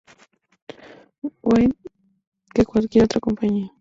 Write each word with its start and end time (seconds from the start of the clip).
Wade 1.43 1.77
que 2.55 2.65
cualquier 2.65 3.03
otra 3.03 3.19
compañía. 3.19 3.69